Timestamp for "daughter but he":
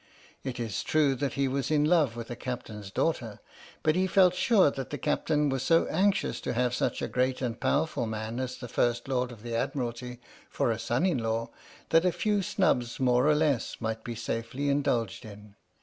2.89-4.07